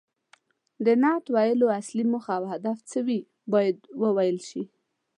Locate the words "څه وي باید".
2.89-3.77